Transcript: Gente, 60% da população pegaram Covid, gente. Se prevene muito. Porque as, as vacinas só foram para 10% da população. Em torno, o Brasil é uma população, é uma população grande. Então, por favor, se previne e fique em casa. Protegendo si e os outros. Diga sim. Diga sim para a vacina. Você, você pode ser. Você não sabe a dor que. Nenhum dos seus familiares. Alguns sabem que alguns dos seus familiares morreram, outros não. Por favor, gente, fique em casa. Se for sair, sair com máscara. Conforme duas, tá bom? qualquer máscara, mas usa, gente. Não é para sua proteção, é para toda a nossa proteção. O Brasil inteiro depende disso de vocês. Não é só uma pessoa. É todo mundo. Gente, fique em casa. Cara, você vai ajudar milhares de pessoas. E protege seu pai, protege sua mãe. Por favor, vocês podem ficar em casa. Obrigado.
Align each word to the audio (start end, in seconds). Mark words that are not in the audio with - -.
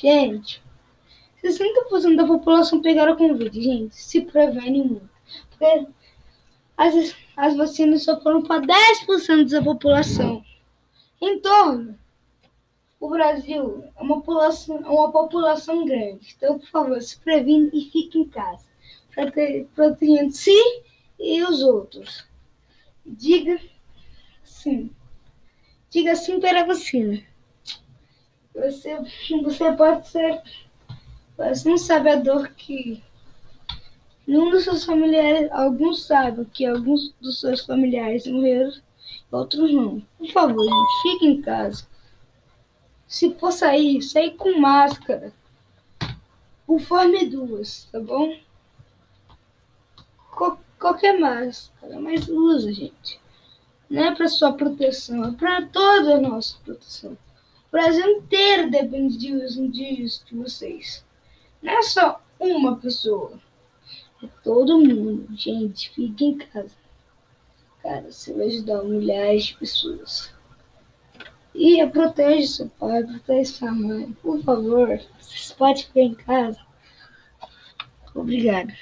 Gente, 0.00 0.62
60% 1.44 2.16
da 2.16 2.26
população 2.26 2.80
pegaram 2.80 3.16
Covid, 3.16 3.62
gente. 3.62 3.94
Se 3.94 4.22
prevene 4.22 4.82
muito. 4.82 5.10
Porque 5.50 5.86
as, 6.74 7.14
as 7.36 7.54
vacinas 7.54 8.04
só 8.04 8.18
foram 8.22 8.42
para 8.42 8.62
10% 8.62 9.50
da 9.50 9.62
população. 9.62 10.42
Em 11.20 11.38
torno, 11.38 11.98
o 12.98 13.10
Brasil 13.10 13.84
é 13.94 14.02
uma 14.02 14.22
população, 14.22 14.78
é 14.78 14.88
uma 14.88 15.12
população 15.12 15.84
grande. 15.84 16.34
Então, 16.34 16.58
por 16.58 16.68
favor, 16.68 17.02
se 17.02 17.20
previne 17.20 17.68
e 17.74 17.90
fique 17.90 18.18
em 18.18 18.24
casa. 18.24 18.64
Protegendo 19.74 20.32
si 20.32 20.82
e 21.18 21.42
os 21.42 21.62
outros. 21.62 22.26
Diga 23.04 23.60
sim. 24.42 24.90
Diga 25.90 26.16
sim 26.16 26.40
para 26.40 26.62
a 26.62 26.64
vacina. 26.64 27.22
Você, 28.54 28.96
você 29.42 29.72
pode 29.72 30.08
ser. 30.08 30.42
Você 31.36 31.68
não 31.68 31.78
sabe 31.78 32.10
a 32.10 32.16
dor 32.16 32.48
que. 32.50 33.02
Nenhum 34.26 34.50
dos 34.50 34.64
seus 34.64 34.84
familiares. 34.84 35.50
Alguns 35.52 36.04
sabem 36.04 36.44
que 36.44 36.66
alguns 36.66 37.12
dos 37.20 37.40
seus 37.40 37.64
familiares 37.64 38.26
morreram, 38.26 38.72
outros 39.30 39.72
não. 39.72 40.02
Por 40.18 40.30
favor, 40.30 40.64
gente, 40.64 41.02
fique 41.02 41.26
em 41.26 41.42
casa. 41.42 41.86
Se 43.06 43.34
for 43.34 43.52
sair, 43.52 44.00
sair 44.02 44.36
com 44.36 44.58
máscara. 44.60 45.32
Conforme 46.66 47.26
duas, 47.26 47.88
tá 47.90 47.98
bom? 47.98 48.36
qualquer 50.80 51.18
máscara, 51.20 52.00
mas 52.00 52.26
usa, 52.26 52.72
gente. 52.72 53.20
Não 53.88 54.02
é 54.02 54.14
para 54.14 54.28
sua 54.28 54.52
proteção, 54.54 55.24
é 55.24 55.32
para 55.32 55.66
toda 55.66 56.14
a 56.14 56.20
nossa 56.20 56.56
proteção. 56.64 57.16
O 57.70 57.72
Brasil 57.72 58.04
inteiro 58.04 58.68
depende 58.68 59.16
disso 59.16 60.24
de 60.26 60.34
vocês. 60.34 61.04
Não 61.62 61.72
é 61.72 61.82
só 61.82 62.20
uma 62.40 62.76
pessoa. 62.76 63.38
É 64.22 64.26
todo 64.42 64.80
mundo. 64.80 65.28
Gente, 65.36 65.90
fique 65.90 66.24
em 66.24 66.36
casa. 66.36 66.74
Cara, 67.80 68.10
você 68.10 68.34
vai 68.34 68.48
ajudar 68.48 68.82
milhares 68.82 69.44
de 69.44 69.56
pessoas. 69.56 70.34
E 71.54 71.86
protege 71.86 72.48
seu 72.48 72.68
pai, 72.70 73.04
protege 73.04 73.52
sua 73.52 73.70
mãe. 73.70 74.12
Por 74.20 74.42
favor, 74.42 75.00
vocês 75.20 75.52
podem 75.52 75.84
ficar 75.84 76.00
em 76.00 76.14
casa. 76.14 76.60
Obrigado. 78.14 78.72